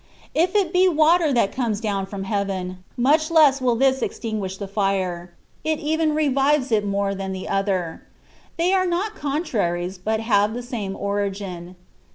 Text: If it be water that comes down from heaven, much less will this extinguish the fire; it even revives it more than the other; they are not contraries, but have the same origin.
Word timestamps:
If 0.33 0.55
it 0.55 0.73
be 0.73 0.89
water 0.89 1.31
that 1.31 1.51
comes 1.51 1.79
down 1.79 2.07
from 2.07 2.23
heaven, 2.23 2.83
much 2.97 3.29
less 3.29 3.61
will 3.61 3.75
this 3.75 4.01
extinguish 4.01 4.57
the 4.57 4.67
fire; 4.67 5.31
it 5.63 5.77
even 5.77 6.15
revives 6.15 6.71
it 6.71 6.83
more 6.83 7.13
than 7.13 7.33
the 7.33 7.47
other; 7.47 8.01
they 8.57 8.73
are 8.73 8.87
not 8.87 9.13
contraries, 9.13 9.99
but 9.99 10.19
have 10.19 10.55
the 10.55 10.63
same 10.63 10.95
origin. 10.95 11.75